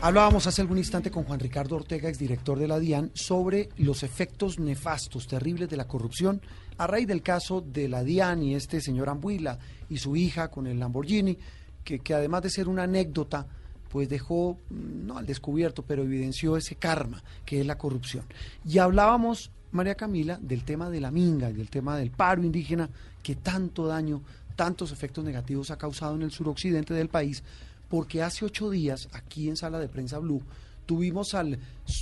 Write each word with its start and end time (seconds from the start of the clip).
Hablábamos 0.00 0.46
hace 0.46 0.62
algún 0.62 0.78
instante 0.78 1.10
con 1.10 1.24
Juan 1.24 1.40
Ricardo 1.40 1.74
Ortega, 1.74 2.08
exdirector 2.08 2.56
de 2.56 2.68
la 2.68 2.78
DIAN, 2.78 3.10
sobre 3.14 3.70
los 3.78 4.04
efectos 4.04 4.60
nefastos, 4.60 5.26
terribles 5.26 5.68
de 5.68 5.76
la 5.76 5.88
corrupción 5.88 6.40
a 6.76 6.86
raíz 6.86 7.08
del 7.08 7.20
caso 7.20 7.60
de 7.60 7.88
la 7.88 8.04
DIAN 8.04 8.44
y 8.44 8.54
este 8.54 8.80
señor 8.80 9.08
Ambuila 9.08 9.58
y 9.88 9.98
su 9.98 10.14
hija 10.14 10.52
con 10.52 10.68
el 10.68 10.78
Lamborghini, 10.78 11.36
que, 11.82 11.98
que 11.98 12.14
además 12.14 12.44
de 12.44 12.50
ser 12.50 12.68
una 12.68 12.84
anécdota, 12.84 13.48
pues 13.90 14.08
dejó, 14.08 14.56
mm, 14.70 15.04
no 15.04 15.18
al 15.18 15.26
descubierto, 15.26 15.82
pero 15.82 16.04
evidenció 16.04 16.56
ese 16.56 16.76
karma 16.76 17.24
que 17.44 17.58
es 17.60 17.66
la 17.66 17.76
corrupción. 17.76 18.24
Y 18.64 18.78
hablábamos, 18.78 19.50
María 19.72 19.96
Camila, 19.96 20.38
del 20.40 20.62
tema 20.62 20.90
de 20.90 21.00
la 21.00 21.10
minga 21.10 21.50
y 21.50 21.54
del 21.54 21.70
tema 21.70 21.96
del 21.96 22.12
paro 22.12 22.44
indígena 22.44 22.88
que 23.20 23.34
tanto 23.34 23.88
daño, 23.88 24.22
tantos 24.54 24.92
efectos 24.92 25.24
negativos 25.24 25.72
ha 25.72 25.76
causado 25.76 26.14
en 26.14 26.22
el 26.22 26.30
suroccidente 26.30 26.94
del 26.94 27.08
país, 27.08 27.42
porque 27.88 28.22
hace 28.22 28.44
ocho 28.44 28.70
días, 28.70 29.08
aquí 29.12 29.48
en 29.48 29.56
Sala 29.56 29.78
de 29.78 29.88
Prensa 29.88 30.18
Blue, 30.18 30.42
tuvimos 30.86 31.34
al, 31.34 31.58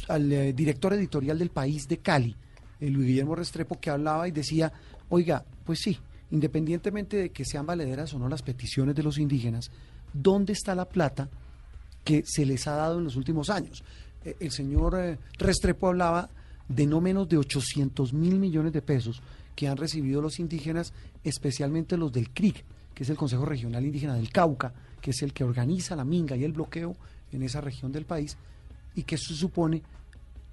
eh, 0.08 0.52
director 0.52 0.92
editorial 0.94 1.38
del 1.38 1.50
país 1.50 1.88
de 1.88 1.98
Cali, 1.98 2.36
el 2.80 2.92
Luis 2.92 3.08
Guillermo 3.08 3.34
Restrepo, 3.34 3.80
que 3.80 3.90
hablaba 3.90 4.28
y 4.28 4.32
decía, 4.32 4.72
oiga, 5.08 5.44
pues 5.64 5.80
sí, 5.80 5.98
independientemente 6.30 7.16
de 7.16 7.30
que 7.30 7.44
sean 7.44 7.66
valederas 7.66 8.12
o 8.14 8.18
no 8.18 8.28
las 8.28 8.42
peticiones 8.42 8.94
de 8.94 9.02
los 9.02 9.18
indígenas, 9.18 9.70
¿dónde 10.12 10.52
está 10.52 10.74
la 10.74 10.88
plata 10.88 11.28
que 12.04 12.22
se 12.24 12.44
les 12.44 12.66
ha 12.66 12.76
dado 12.76 12.98
en 12.98 13.04
los 13.04 13.16
últimos 13.16 13.50
años? 13.50 13.82
Eh, 14.24 14.36
el 14.40 14.50
señor 14.50 14.98
eh, 15.00 15.18
Restrepo 15.38 15.88
hablaba 15.88 16.30
de 16.68 16.86
no 16.86 17.00
menos 17.00 17.28
de 17.28 17.38
800 17.38 18.12
mil 18.12 18.38
millones 18.38 18.72
de 18.72 18.82
pesos 18.82 19.22
que 19.54 19.68
han 19.68 19.76
recibido 19.76 20.20
los 20.20 20.38
indígenas, 20.38 20.92
especialmente 21.24 21.96
los 21.96 22.12
del 22.12 22.30
CRIC, 22.30 22.64
que 22.94 23.04
es 23.04 23.10
el 23.10 23.16
Consejo 23.16 23.44
Regional 23.44 23.84
Indígena 23.84 24.14
del 24.14 24.30
Cauca, 24.30 24.72
que 25.00 25.10
es 25.10 25.22
el 25.22 25.32
que 25.32 25.44
organiza 25.44 25.96
la 25.96 26.04
minga 26.04 26.36
y 26.36 26.44
el 26.44 26.52
bloqueo 26.52 26.96
en 27.32 27.42
esa 27.42 27.60
región 27.60 27.92
del 27.92 28.04
país, 28.04 28.36
y 28.94 29.02
que 29.02 29.18
se 29.18 29.34
supone 29.34 29.82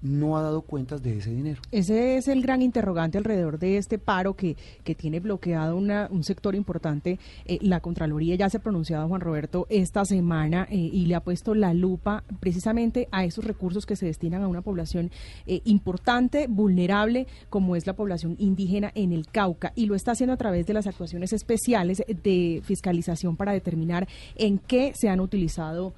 no 0.03 0.37
ha 0.37 0.41
dado 0.41 0.61
cuentas 0.61 1.01
de 1.01 1.17
ese 1.17 1.31
dinero. 1.31 1.61
Ese 1.71 2.17
es 2.17 2.27
el 2.27 2.41
gran 2.41 2.61
interrogante 2.61 3.17
alrededor 3.17 3.57
de 3.57 3.77
este 3.77 3.97
paro 3.97 4.35
que, 4.35 4.57
que 4.83 4.95
tiene 4.95 5.19
bloqueado 5.19 5.77
una, 5.77 6.07
un 6.11 6.23
sector 6.23 6.55
importante. 6.55 7.19
Eh, 7.45 7.57
la 7.61 7.79
Contraloría 7.79 8.35
ya 8.35 8.49
se 8.49 8.57
ha 8.57 8.61
pronunciado, 8.61 9.07
Juan 9.07 9.21
Roberto, 9.21 9.65
esta 9.69 10.03
semana 10.05 10.67
eh, 10.69 10.75
y 10.75 11.05
le 11.05 11.15
ha 11.15 11.21
puesto 11.21 11.55
la 11.55 11.73
lupa 11.73 12.23
precisamente 12.39 13.07
a 13.11 13.23
esos 13.23 13.45
recursos 13.45 13.85
que 13.85 13.95
se 13.95 14.05
destinan 14.05 14.43
a 14.43 14.47
una 14.47 14.61
población 14.61 15.09
eh, 15.47 15.61
importante, 15.65 16.47
vulnerable, 16.47 17.27
como 17.49 17.75
es 17.75 17.87
la 17.87 17.93
población 17.93 18.35
indígena 18.39 18.91
en 18.95 19.13
el 19.13 19.27
Cauca. 19.27 19.71
Y 19.75 19.85
lo 19.85 19.95
está 19.95 20.11
haciendo 20.11 20.33
a 20.33 20.37
través 20.37 20.67
de 20.67 20.73
las 20.73 20.85
actuaciones 20.85 21.31
especiales 21.31 22.03
de 22.07 22.61
fiscalización 22.65 23.37
para 23.37 23.53
determinar 23.53 24.07
en 24.35 24.59
qué 24.59 24.91
se 24.95 25.09
han 25.09 25.21
utilizado 25.21 25.93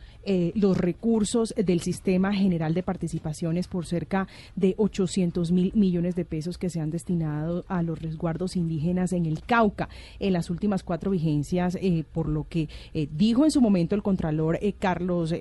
los 0.55 0.75
recursos 0.75 1.53
del 1.55 1.81
Sistema 1.81 2.33
General 2.33 2.73
de 2.73 2.81
Participaciones 2.81 3.67
por 3.67 3.85
cerca 3.95 4.27
de 4.57 4.75
800 4.77 5.53
mil 5.53 5.71
millones 5.73 6.15
de 6.15 6.25
pesos 6.25 6.57
que 6.57 6.69
se 6.69 6.81
han 6.81 6.91
destinado 6.91 7.63
a 7.69 7.81
los 7.81 8.01
resguardos 8.01 8.57
indígenas 8.57 9.13
en 9.13 9.25
el 9.25 9.41
Cauca 9.41 9.87
en 10.19 10.33
las 10.33 10.49
últimas 10.49 10.83
cuatro 10.83 11.11
vigencias, 11.11 11.77
eh, 11.81 12.03
por 12.11 12.27
lo 12.27 12.45
que 12.49 12.67
eh, 12.93 13.07
dijo 13.15 13.45
en 13.45 13.51
su 13.51 13.61
momento 13.61 13.95
el 13.95 14.03
Contralor 14.03 14.59
eh, 14.61 14.73
Carlos 14.73 15.33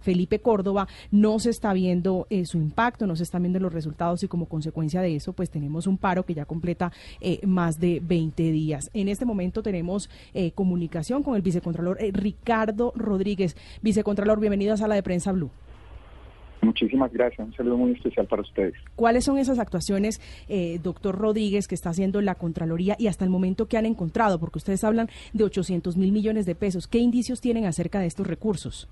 Felipe 0.00 0.38
Córdoba, 0.38 0.88
no 1.10 1.38
se 1.38 1.50
está 1.50 1.74
viendo 1.74 2.26
su 2.44 2.56
impacto, 2.56 3.06
no 3.06 3.16
se 3.16 3.24
están 3.24 3.42
viendo 3.42 3.60
los 3.60 3.72
resultados 3.72 4.22
y 4.22 4.28
como 4.28 4.46
consecuencia 4.46 5.02
de 5.02 5.14
eso, 5.16 5.34
pues 5.34 5.50
tenemos 5.50 5.86
un 5.86 5.98
paro 5.98 6.24
que 6.24 6.34
ya 6.34 6.46
completa 6.46 6.92
más 7.44 7.78
de 7.78 8.00
20 8.00 8.50
días. 8.52 8.90
En 8.94 9.08
este 9.08 9.24
momento 9.24 9.62
tenemos 9.62 10.08
comunicación 10.54 11.22
con 11.22 11.36
el 11.36 11.42
vicecontralor 11.42 11.98
Ricardo 12.12 12.92
Rodríguez. 12.96 13.56
Vicecontralor, 13.82 14.40
bienvenido 14.40 14.74
a 14.74 14.76
Sala 14.76 14.94
de 14.94 15.02
Prensa 15.02 15.32
Blue. 15.32 15.50
Muchísimas 16.62 17.12
gracias, 17.12 17.44
un 17.44 17.52
saludo 17.54 17.76
muy 17.76 17.90
especial 17.92 18.26
para 18.28 18.42
ustedes. 18.42 18.74
¿Cuáles 18.94 19.24
son 19.24 19.36
esas 19.36 19.58
actuaciones, 19.58 20.20
eh, 20.48 20.78
doctor 20.80 21.18
Rodríguez, 21.18 21.66
que 21.66 21.74
está 21.74 21.90
haciendo 21.90 22.20
la 22.20 22.36
Contraloría 22.36 22.94
y 23.00 23.08
hasta 23.08 23.24
el 23.24 23.30
momento 23.30 23.66
que 23.66 23.76
han 23.76 23.84
encontrado? 23.84 24.38
Porque 24.38 24.58
ustedes 24.58 24.84
hablan 24.84 25.08
de 25.32 25.42
800 25.42 25.96
mil 25.96 26.12
millones 26.12 26.46
de 26.46 26.54
pesos. 26.54 26.86
¿Qué 26.86 26.98
indicios 26.98 27.40
tienen 27.40 27.64
acerca 27.64 27.98
de 27.98 28.06
estos 28.06 28.28
recursos? 28.28 28.88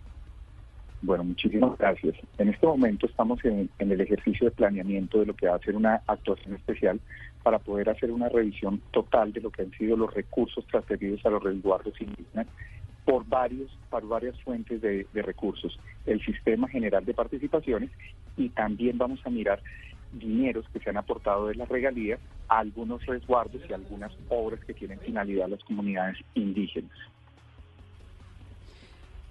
Bueno, 1.03 1.22
muchísimas 1.22 1.78
gracias. 1.78 2.16
En 2.38 2.48
este 2.48 2.66
momento 2.66 3.06
estamos 3.06 3.42
en, 3.44 3.70
en, 3.78 3.92
el 3.92 4.00
ejercicio 4.00 4.47
de 4.47 4.50
planeamiento 4.50 5.20
de 5.20 5.26
lo 5.26 5.34
que 5.34 5.47
va 5.47 5.54
a 5.54 5.60
ser 5.60 5.76
una 5.76 6.02
actuación 6.08 6.56
especial 6.56 7.00
para 7.44 7.60
poder 7.60 7.88
hacer 7.88 8.10
una 8.10 8.28
revisión 8.28 8.82
total 8.91 9.32
de 9.32 9.41
lo 9.41 9.50
que 9.50 9.62
han 9.62 9.70
sido 9.70 9.97
los 9.97 10.12
recursos 10.12 10.66
transferidos 10.66 11.25
a 11.25 11.31
los 11.31 11.42
resguardos 11.42 11.98
indígenas 12.00 12.48
por 13.10 13.26
varios 13.26 13.76
por 13.91 14.06
varias 14.06 14.41
fuentes 14.43 14.81
de, 14.81 15.04
de, 15.12 15.22
recursos, 15.22 15.76
el 16.06 16.25
sistema 16.25 16.69
general 16.69 17.04
de 17.04 17.12
participaciones 17.12 17.91
y 18.37 18.50
también 18.50 18.98
vamos 18.98 19.19
a 19.25 19.31
mirar 19.31 19.60
dineros 20.12 20.65
que 20.72 20.78
se 20.78 20.91
han 20.91 20.97
aportado 20.97 21.49
de 21.49 21.56
las 21.56 21.69
regalías 21.69 22.20
a 22.49 22.60
algunos 22.60 23.04
resguardos 23.06 23.62
y 23.69 23.72
algunas 23.72 24.12
obras 24.28 24.65
que 24.65 24.75
tienen 24.75 25.00
finalidad 25.00 25.47
a 25.47 25.49
las 25.49 25.65
comunidades 25.65 26.19
indígenas. 26.34 26.97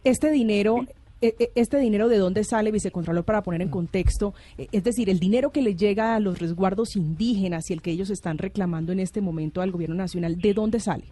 Este 0.03 0.29
dinero 0.29 0.85
este 1.22 1.79
dinero 1.79 2.07
de 2.07 2.18
dónde 2.18 2.45
sale, 2.45 2.72
vicecontralor, 2.72 3.25
para 3.25 3.44
poner 3.44 3.62
en 3.62 3.69
contexto, 3.69 4.34
es 4.57 4.84
decir, 4.85 5.09
el 5.09 5.19
dinero 5.19 5.51
que 5.51 5.62
le 5.62 5.75
llega 5.75 6.16
a 6.16 6.19
los 6.22 6.39
resguardos 6.39 6.95
indígenas 6.95 7.69
y 7.69 7.73
el 7.73 7.81
que 7.81 7.91
ellos 7.91 8.09
están 8.09 8.38
reclamando 8.38 8.94
en 8.94 9.01
este 9.01 9.19
momento 9.19 9.62
al 9.62 9.72
gobierno 9.72 9.95
nacional, 9.95 10.39
¿de 10.39 10.53
dónde 10.53 10.79
sale? 10.79 11.03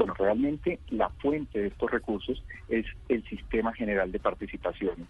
Bueno, 0.00 0.14
realmente 0.14 0.78
la 0.88 1.10
fuente 1.10 1.58
de 1.60 1.66
estos 1.68 1.90
recursos 1.90 2.42
es 2.70 2.86
el 3.10 3.22
Sistema 3.28 3.74
General 3.74 4.10
de 4.10 4.18
Participaciones. 4.18 5.06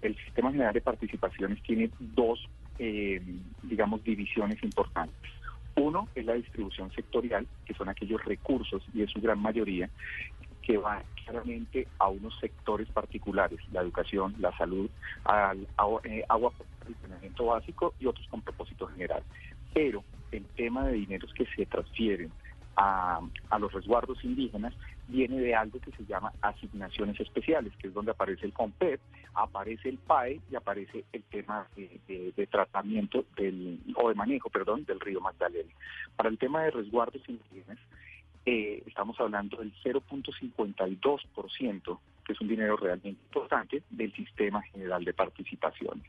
El 0.00 0.16
Sistema 0.16 0.50
General 0.50 0.74
de 0.74 0.80
Participaciones 0.80 1.62
tiene 1.62 1.90
dos, 2.00 2.48
eh, 2.80 3.22
digamos, 3.62 4.02
divisiones 4.02 4.60
importantes. 4.64 5.30
Uno 5.76 6.08
es 6.16 6.26
la 6.26 6.34
distribución 6.34 6.90
sectorial, 6.90 7.46
que 7.64 7.74
son 7.74 7.88
aquellos 7.88 8.24
recursos, 8.24 8.82
y 8.92 9.02
es 9.02 9.10
su 9.10 9.20
gran 9.20 9.38
mayoría, 9.38 9.88
que 10.60 10.76
van 10.76 11.04
claramente 11.24 11.86
a 12.00 12.08
unos 12.08 12.36
sectores 12.40 12.88
particulares, 12.88 13.60
la 13.70 13.82
educación, 13.82 14.34
la 14.40 14.50
salud, 14.56 14.90
al, 15.22 15.68
eh, 16.02 16.24
agua, 16.28 16.52
el 16.88 16.96
saneamiento 17.00 17.46
básico 17.46 17.94
y 18.00 18.06
otros 18.06 18.26
con 18.26 18.42
propósito 18.42 18.88
general. 18.88 19.22
Pero 19.72 20.02
el 20.32 20.44
tema 20.56 20.84
de 20.88 20.94
dineros 20.94 21.32
que 21.32 21.46
se 21.54 21.64
transfieren 21.66 22.32
a, 22.76 23.20
a, 23.50 23.58
los 23.58 23.72
resguardos 23.72 24.22
indígenas 24.24 24.74
viene 25.08 25.40
de 25.40 25.54
algo 25.54 25.80
que 25.80 25.90
se 25.92 26.04
llama 26.04 26.32
asignaciones 26.40 27.18
especiales, 27.20 27.72
que 27.76 27.88
es 27.88 27.94
donde 27.94 28.12
aparece 28.12 28.46
el 28.46 28.52
COMPET, 28.52 29.00
aparece 29.34 29.88
el 29.88 29.98
PAE 29.98 30.40
y 30.50 30.56
aparece 30.56 31.04
el 31.12 31.22
tema 31.24 31.66
de, 31.76 32.48
tratamiento 32.50 33.24
del, 33.36 33.80
o 33.96 34.08
de 34.08 34.14
manejo, 34.14 34.48
perdón, 34.50 34.84
del 34.84 35.00
río 35.00 35.20
Magdalena. 35.20 35.72
Para 36.16 36.28
el 36.28 36.38
tema 36.38 36.62
de 36.62 36.70
resguardos 36.70 37.28
indígenas, 37.28 37.78
eh, 38.44 38.82
estamos 38.86 39.18
hablando 39.20 39.56
del 39.58 39.72
0.52%, 39.82 41.98
que 42.24 42.32
es 42.32 42.40
un 42.40 42.48
dinero 42.48 42.76
realmente 42.76 43.10
importante, 43.10 43.82
del 43.90 44.12
sistema 44.14 44.62
general 44.62 45.04
de 45.04 45.12
participaciones. 45.12 46.04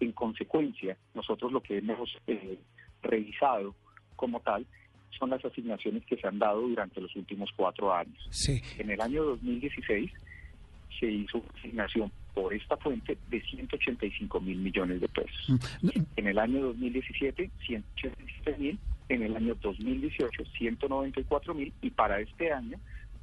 En 0.00 0.12
consecuencia, 0.12 0.96
nosotros 1.14 1.52
lo 1.52 1.62
que 1.62 1.78
hemos 1.78 2.16
eh, 2.26 2.58
revisado 3.02 3.74
como 4.16 4.40
tal 4.40 4.66
son 5.18 5.30
las 5.30 5.44
asignaciones 5.44 6.04
que 6.06 6.16
se 6.16 6.26
han 6.26 6.38
dado 6.38 6.60
durante 6.62 7.00
los 7.00 7.14
últimos 7.16 7.50
cuatro 7.56 7.94
años. 7.94 8.18
Sí. 8.30 8.60
En 8.78 8.90
el 8.90 9.00
año 9.00 9.24
2016 9.24 10.10
se 10.98 11.06
hizo 11.06 11.38
una 11.38 11.58
asignación 11.58 12.12
por 12.34 12.54
esta 12.54 12.76
fuente 12.76 13.16
de 13.30 13.40
185 13.40 14.40
mil 14.40 14.58
millones 14.58 15.00
de 15.00 15.08
pesos. 15.08 15.60
Mm. 15.82 16.00
En 16.16 16.26
el 16.26 16.38
año 16.38 16.62
2017, 16.62 17.50
187 17.66 18.56
mil. 18.58 18.78
En 19.08 19.22
el 19.22 19.36
año 19.36 19.56
2018, 19.60 20.44
194 20.58 21.54
mil. 21.54 21.72
Y 21.80 21.90
para 21.90 22.20
este 22.20 22.52
año, 22.52 22.78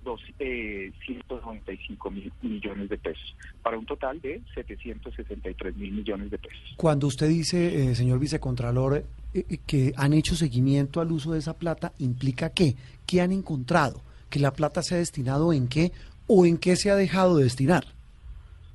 dos, 0.05 0.21
eh, 0.39 0.91
195 1.05 2.11
mil 2.11 2.31
millones 2.41 2.89
de 2.89 2.97
pesos, 2.97 3.35
para 3.61 3.77
un 3.77 3.85
total 3.85 4.21
de 4.21 4.41
763 4.53 5.75
mil 5.75 5.91
millones 5.91 6.31
de 6.31 6.37
pesos. 6.37 6.75
Cuando 6.77 7.07
usted 7.07 7.27
dice, 7.27 7.89
eh, 7.91 7.95
señor 7.95 8.19
vicecontralor, 8.19 9.03
eh, 9.35 9.59
que 9.67 9.93
han 9.97 10.13
hecho 10.13 10.33
seguimiento 10.33 11.01
al 11.01 11.11
uso 11.11 11.33
de 11.33 11.39
esa 11.39 11.57
plata, 11.57 11.91
¿implica 11.99 12.51
qué? 12.51 12.75
¿Qué 13.05 13.19
han 13.19 13.33
encontrado? 13.33 14.01
¿Que 14.29 14.39
la 14.39 14.51
plata 14.51 14.81
se 14.81 14.95
ha 14.95 14.97
destinado 14.97 15.51
en 15.51 15.67
qué 15.67 15.91
o 16.25 16.45
en 16.45 16.57
qué 16.57 16.77
se 16.77 16.89
ha 16.89 16.95
dejado 16.95 17.35
de 17.37 17.43
destinar? 17.43 17.83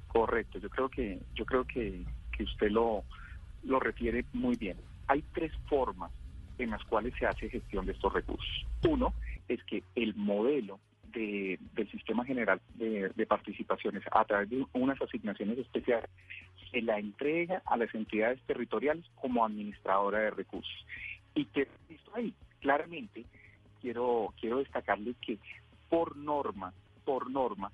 Correcto, 0.09 0.59
yo 0.59 0.69
creo 0.69 0.91
que 0.91 1.19
yo 1.35 1.47
creo 1.47 1.65
que, 1.65 2.05
que 2.37 2.43
usted 2.43 2.71
lo, 2.71 3.05
lo 3.65 3.81
refiere 3.81 4.27
muy 4.35 4.57
bien. 4.57 4.77
Hay 5.07 5.25
tres 5.33 5.51
formas 5.67 6.11
en 6.59 6.69
las 6.69 6.85
cuales 6.85 7.15
se 7.19 7.25
hace 7.25 7.49
gestión 7.49 7.87
de 7.87 7.93
estos 7.93 8.13
recursos. 8.13 8.67
Uno 8.87 9.15
es 9.49 9.65
que 9.65 9.83
el 9.95 10.15
modelo 10.15 10.79
de, 11.13 11.59
del 11.75 11.91
sistema 11.91 12.25
general 12.25 12.61
de, 12.75 13.27
participaciones 13.27 14.03
a 14.11 14.25
través 14.25 14.51
de 14.51 14.65
unas 14.73 15.01
asignaciones 15.01 15.59
especiales 15.59 16.11
se 16.71 16.83
la 16.83 16.99
entrega 16.99 17.63
a 17.67 17.77
las 17.77 17.95
entidades 17.95 18.41
territoriales 18.47 19.05
como 19.21 19.45
administradora 19.45 20.21
de 20.21 20.31
recursos. 20.31 20.87
Y 21.35 21.45
que 21.47 21.69
visto 21.89 22.11
ahí, 22.15 22.33
claramente, 22.61 23.25
quiero, 23.81 24.33
quiero 24.41 24.59
destacarle 24.59 25.15
que 25.21 25.39
por 25.89 26.17
norma, 26.17 26.73
por 27.05 27.31
norma, 27.31 27.73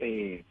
eh, 0.00 0.44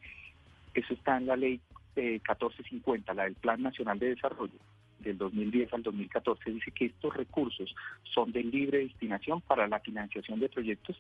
eso 0.74 0.94
está 0.94 1.18
en 1.18 1.28
la 1.28 1.36
ley 1.36 1.60
eh, 1.96 2.20
1450, 2.20 3.14
la 3.14 3.24
del 3.24 3.36
Plan 3.36 3.62
Nacional 3.62 4.00
de 4.00 4.16
Desarrollo, 4.16 4.54
del 5.02 5.18
2010 5.18 5.74
al 5.74 5.84
2014 5.84 6.52
dice 6.52 6.72
que 6.72 6.86
estos 6.86 7.16
recursos 7.16 7.74
son 8.04 8.32
de 8.32 8.44
libre 8.44 8.80
destinación 8.80 9.42
para 9.42 9.68
la 9.68 9.80
financiación 9.80 10.40
de 10.40 10.50
proyectos 10.50 10.98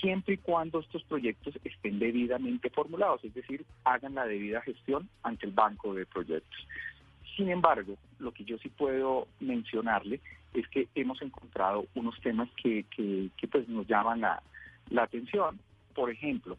siempre 0.00 0.34
y 0.34 0.38
cuando 0.38 0.80
estos 0.80 1.02
proyectos 1.04 1.58
estén 1.64 1.98
debidamente 1.98 2.68
formulados, 2.70 3.24
es 3.24 3.34
decir, 3.34 3.64
hagan 3.84 4.14
la 4.14 4.26
debida 4.26 4.60
gestión 4.60 5.08
ante 5.22 5.46
el 5.46 5.52
banco 5.52 5.94
de 5.94 6.04
proyectos. 6.04 6.66
Sin 7.36 7.48
embargo, 7.48 7.96
lo 8.18 8.32
que 8.32 8.44
yo 8.44 8.58
sí 8.58 8.68
puedo 8.68 9.26
mencionarle 9.40 10.20
es 10.52 10.68
que 10.68 10.88
hemos 10.94 11.20
encontrado 11.22 11.86
unos 11.94 12.20
temas 12.20 12.48
que, 12.62 12.84
que, 12.90 13.48
pues 13.48 13.68
nos 13.68 13.86
llaman 13.86 14.20
la, 14.20 14.42
la 14.90 15.02
atención. 15.04 15.58
Por 15.94 16.10
ejemplo, 16.10 16.56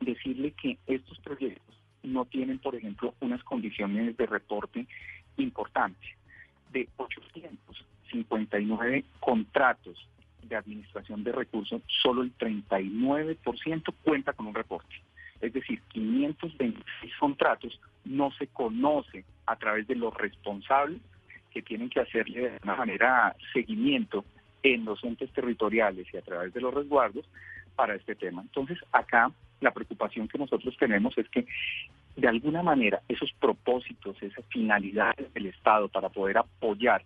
decirle 0.00 0.52
que 0.52 0.78
estos 0.86 1.18
proyectos 1.20 1.76
no 2.02 2.24
tienen, 2.24 2.58
por 2.58 2.74
ejemplo, 2.74 3.14
unas 3.20 3.42
condiciones 3.44 4.16
de 4.16 4.26
reporte 4.26 4.86
importantes. 5.36 6.16
De 6.70 6.88
859 6.96 9.04
contratos 9.20 10.08
de 10.42 10.56
administración 10.56 11.24
de 11.24 11.32
recursos, 11.32 11.82
solo 12.02 12.22
el 12.22 12.36
39% 12.36 13.94
cuenta 14.02 14.32
con 14.32 14.46
un 14.46 14.54
reporte. 14.54 14.94
Es 15.40 15.52
decir, 15.52 15.80
526 15.88 17.12
contratos 17.18 17.80
no 18.04 18.30
se 18.32 18.46
conoce 18.48 19.24
a 19.46 19.56
través 19.56 19.86
de 19.86 19.96
los 19.96 20.14
responsables 20.14 21.00
que 21.50 21.62
tienen 21.62 21.90
que 21.90 22.00
hacerle 22.00 22.50
de 22.50 22.58
una 22.62 22.76
manera 22.76 23.36
seguimiento 23.52 24.24
en 24.62 24.84
los 24.84 25.02
entes 25.04 25.30
territoriales 25.32 26.06
y 26.12 26.16
a 26.16 26.22
través 26.22 26.54
de 26.54 26.60
los 26.60 26.72
resguardos 26.72 27.26
para 27.74 27.94
este 27.94 28.14
tema. 28.14 28.42
Entonces, 28.42 28.78
acá 28.92 29.30
la 29.60 29.72
preocupación 29.72 30.28
que 30.28 30.38
nosotros 30.38 30.76
tenemos 30.78 31.16
es 31.18 31.28
que 31.28 31.46
de 32.16 32.28
alguna 32.28 32.62
manera 32.62 33.00
esos 33.08 33.32
propósitos, 33.40 34.22
esas 34.22 34.44
finalidades 34.46 35.32
del 35.32 35.46
Estado 35.46 35.88
para 35.88 36.08
poder 36.08 36.38
apoyar 36.38 37.02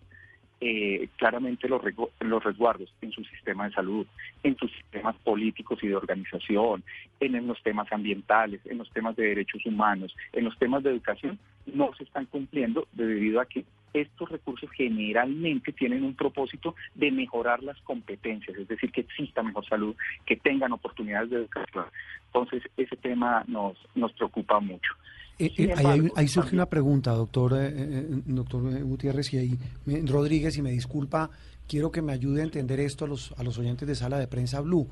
eh, 0.59 1.09
claramente 1.17 1.69
los, 1.69 1.81
los 2.19 2.43
resguardos 2.43 2.91
en 3.01 3.11
su 3.11 3.23
sistema 3.25 3.67
de 3.67 3.75
salud, 3.75 4.07
en 4.41 4.57
sus 4.57 4.71
sistemas 4.71 5.15
políticos 5.17 5.77
y 5.83 5.87
de 5.87 5.95
organización, 5.95 6.83
en, 7.19 7.35
en, 7.35 7.45
los 7.45 7.61
temas 7.61 7.91
ambientales, 7.91 8.59
en 8.65 8.79
los 8.79 8.89
temas 8.89 9.15
de 9.15 9.27
derechos 9.27 9.63
humanos, 9.67 10.15
en 10.33 10.45
los 10.45 10.57
temas 10.57 10.81
de 10.81 10.89
educación, 10.89 11.37
no 11.67 11.93
se 11.95 12.05
están 12.05 12.25
cumpliendo 12.25 12.87
debido 12.93 13.39
a 13.39 13.45
que 13.45 13.65
estos 13.93 14.29
recursos 14.29 14.69
generalmente 14.71 15.71
tienen 15.73 16.03
un 16.03 16.15
propósito 16.15 16.75
de 16.95 17.11
mejorar 17.11 17.63
las 17.63 17.79
competencias, 17.81 18.57
es 18.57 18.67
decir, 18.67 18.91
que 18.91 19.01
exista 19.01 19.43
mejor 19.43 19.65
salud, 19.67 19.95
que 20.25 20.35
tengan 20.35 20.71
oportunidades 20.71 21.29
de 21.29 21.37
educación. 21.37 21.85
Entonces, 22.27 22.63
ese 22.77 22.95
tema 22.97 23.43
nos, 23.47 23.77
nos 23.95 24.11
preocupa 24.13 24.59
mucho. 24.59 24.93
Eh, 25.39 25.51
eh, 25.57 25.73
ahí, 25.75 26.09
ahí, 26.15 26.27
surge 26.27 26.55
una 26.55 26.65
pregunta, 26.65 27.11
doctor, 27.11 27.53
eh, 27.55 28.07
doctor 28.25 28.61
Gutiérrez 28.83 29.33
y 29.33 29.37
ahí, 29.37 29.59
Rodríguez, 30.05 30.57
y 30.57 30.61
me 30.63 30.71
disculpa, 30.71 31.29
quiero 31.67 31.91
que 31.91 32.01
me 32.01 32.11
ayude 32.11 32.41
a 32.41 32.43
entender 32.43 32.79
esto 32.79 33.05
a 33.05 33.07
los, 33.07 33.33
a 33.37 33.43
los 33.43 33.57
oyentes 33.59 33.87
de 33.87 33.95
Sala 33.95 34.17
de 34.17 34.27
Prensa 34.27 34.61
Blue. 34.61 34.87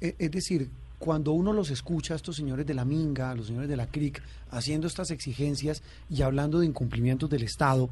es 0.00 0.30
decir, 0.30 0.70
cuando 0.98 1.32
uno 1.32 1.52
los 1.52 1.70
escucha 1.70 2.14
a 2.14 2.16
estos 2.16 2.36
señores 2.36 2.66
de 2.66 2.74
la 2.74 2.84
Minga, 2.84 3.30
a 3.30 3.34
los 3.34 3.46
señores 3.46 3.68
de 3.68 3.76
la 3.76 3.86
CRIC, 3.86 4.22
haciendo 4.50 4.86
estas 4.86 5.10
exigencias 5.10 5.82
y 6.10 6.22
hablando 6.22 6.60
de 6.60 6.66
incumplimientos 6.66 7.30
del 7.30 7.42
Estado, 7.42 7.88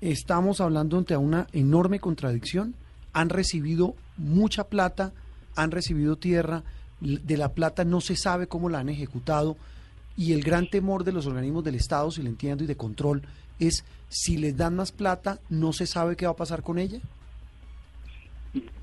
estamos 0.00 0.60
hablando 0.60 0.96
ante 0.96 1.16
una 1.16 1.46
enorme 1.52 2.00
contradicción. 2.00 2.74
Han 3.12 3.28
recibido 3.28 3.94
mucha 4.16 4.64
plata, 4.64 5.12
han 5.56 5.72
recibido 5.72 6.16
tierra, 6.16 6.62
de 7.00 7.36
la 7.36 7.52
plata 7.54 7.84
no 7.84 8.00
se 8.00 8.16
sabe 8.16 8.46
cómo 8.46 8.68
la 8.68 8.80
han 8.80 8.88
ejecutado 8.88 9.56
y 10.16 10.32
el 10.32 10.42
gran 10.42 10.68
temor 10.68 11.04
de 11.04 11.12
los 11.12 11.26
organismos 11.26 11.64
del 11.64 11.76
Estado, 11.76 12.10
si 12.10 12.22
lo 12.22 12.28
entiendo, 12.28 12.64
y 12.64 12.66
de 12.66 12.76
control, 12.76 13.22
es 13.58 13.84
si 14.08 14.36
les 14.36 14.56
dan 14.56 14.76
más 14.76 14.92
plata, 14.92 15.38
no 15.48 15.72
se 15.72 15.86
sabe 15.86 16.16
qué 16.16 16.26
va 16.26 16.32
a 16.32 16.36
pasar 16.36 16.62
con 16.62 16.78
ella. 16.78 16.98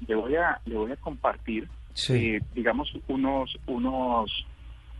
Le 0.08 0.16
voy 0.16 0.36
a, 0.36 0.60
le 0.66 0.76
voy 0.76 0.92
a 0.92 0.96
compartir, 0.96 1.68
eh, 2.10 2.42
digamos, 2.56 2.92
unos, 3.08 3.56
unos, 3.68 4.48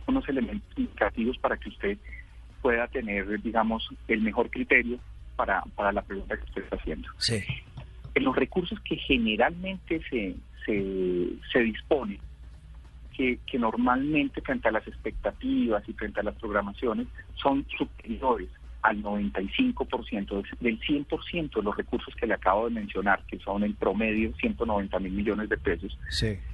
unos 0.06 0.28
elementos 0.28 0.68
indicativos 0.76 1.38
para 1.38 1.56
que 1.56 1.70
usted 1.70 1.98
pueda 2.60 2.86
tener, 2.88 3.40
digamos, 3.42 3.88
el 4.06 4.20
mejor 4.20 4.50
criterio 4.50 4.98
para, 5.36 5.62
para 5.74 5.90
la 5.92 6.02
pregunta 6.02 6.36
que 6.36 6.44
usted 6.44 6.62
está 6.62 6.76
haciendo. 6.76 7.08
Sí. 7.18 7.42
En 8.14 8.24
los 8.24 8.36
recursos 8.36 8.78
que 8.80 8.96
generalmente 8.96 10.02
se, 10.10 10.36
se, 10.66 11.28
se 11.52 11.58
disponen 11.60 12.20
que, 13.18 13.58
normalmente 13.58 14.40
frente 14.40 14.68
a 14.68 14.72
las 14.72 14.86
expectativas 14.86 15.82
y 15.88 15.92
frente 15.92 16.20
a 16.20 16.22
las 16.22 16.36
programaciones 16.36 17.08
son 17.34 17.66
superiores 17.76 18.48
al 18.82 19.02
95%, 19.02 20.44
del 20.60 20.78
100% 20.78 21.52
de 21.52 21.62
los 21.62 21.76
recursos 21.76 22.14
que 22.14 22.28
le 22.28 22.34
acabo 22.34 22.68
de 22.68 22.74
mencionar, 22.74 23.24
que 23.26 23.38
son 23.40 23.64
en 23.64 23.74
promedio 23.74 24.32
190 24.36 25.00
mil 25.00 25.12
millones 25.12 25.48
de 25.48 25.58
pesos, 25.58 25.98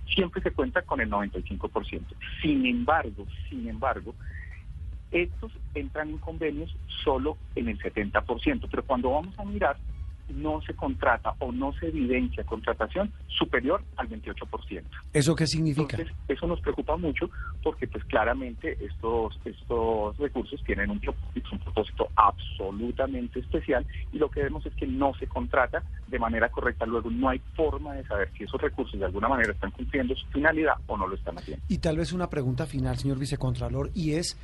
siempre 0.07 0.43
se 0.43 0.51
cuenta 0.53 0.81
con 0.81 1.03
el 1.03 1.11
95%. 1.11 2.01
Sin 2.41 2.65
embargo, 2.65 3.27
sin 3.51 3.69
embargo, 3.69 4.15
estos 5.11 5.53
entran 5.75 6.09
en 6.09 6.19
convenios 6.19 6.75
solo 7.05 7.37
en 7.55 7.69
el 7.69 7.79
70%, 7.79 8.69
pero 8.71 8.85
cuando 8.85 9.11
vamos 9.11 9.39
a 9.39 9.45
mirar 9.45 9.77
no 10.29 10.61
se 10.63 10.75
contrata 10.75 11.35
o 11.39 11.53
no 11.53 11.73
se 11.75 11.89
evidencia 11.89 12.45
contratación 12.45 13.13
superior 13.29 13.83
al 13.97 14.09
28%. 14.09 14.83
¿Eso 15.13 15.35
qué 15.35 15.47
significa? 15.47 15.99
eso 16.29 16.47
nos 16.47 16.61
preocupa 16.61 16.97
mucho 16.97 17.31
porque 17.63 17.87
pues 17.87 18.05
claramente 18.05 18.79
estos, 18.85 19.39
estos 19.45 20.17
recursos 20.19 20.63
tienen 20.65 20.91
un 20.91 21.01
propósito, 21.01 21.49
un 21.53 21.59
propósito 21.59 22.09
absolutamente 22.17 23.41
especial 23.41 23.87
y 24.13 24.19
lo 24.19 24.31
que 24.31 24.43
vemos 24.43 24.65
es 24.67 24.75
que 24.75 24.87
no 24.87 25.15
se 25.15 25.27
contrata 25.27 25.83
de 26.09 26.19
manera 26.19 26.49
correcta. 26.49 26.87
Luego 26.87 27.11
no 27.11 27.29
hay 27.29 27.41
forma 27.55 27.95
de 27.95 28.05
saber 28.07 28.31
si 28.37 28.45
esos 28.45 28.61
recursos 28.61 28.99
de 28.99 29.07
alguna 29.07 29.29
manera 29.29 29.53
están 29.53 29.71
cumpliendo 29.71 30.15
su 30.15 30.27
finalidad 30.29 30.75
o 30.87 30.97
no 30.97 31.07
lo 31.07 31.15
están 31.15 31.39
haciendo. 31.39 31.65
Y 31.69 31.79
tal 31.79 31.97
vez 31.97 32.13
una 32.13 32.29
pregunta 32.29 32.67
final, 32.67 32.99
señor 32.99 33.19
vicecontralor, 33.19 33.91
y 33.95 34.13
es 34.13 34.39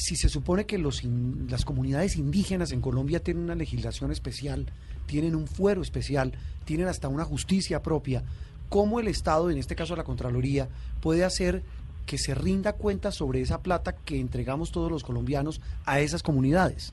si 0.00 0.16
se 0.16 0.28
supone 0.28 0.66
que 0.66 0.78
los 0.78 1.04
las 1.48 1.64
comunidades 1.64 2.16
indígenas 2.16 2.72
en 2.72 2.80
Colombia 2.80 3.22
tienen 3.22 3.44
una 3.44 3.54
legislación 3.54 4.10
especial, 4.10 4.66
tienen 5.06 5.34
un 5.34 5.46
fuero 5.46 5.82
especial, 5.82 6.32
tienen 6.64 6.88
hasta 6.88 7.08
una 7.08 7.24
justicia 7.24 7.82
propia, 7.82 8.24
¿cómo 8.68 9.00
el 9.00 9.08
Estado, 9.08 9.50
en 9.50 9.58
este 9.58 9.76
caso 9.76 9.96
la 9.96 10.04
Contraloría, 10.04 10.68
puede 11.00 11.24
hacer 11.24 11.62
que 12.06 12.18
se 12.18 12.34
rinda 12.34 12.72
cuenta 12.72 13.12
sobre 13.12 13.40
esa 13.40 13.62
plata 13.62 13.92
que 13.92 14.18
entregamos 14.18 14.72
todos 14.72 14.90
los 14.90 15.04
colombianos 15.04 15.60
a 15.84 16.00
esas 16.00 16.22
comunidades? 16.22 16.92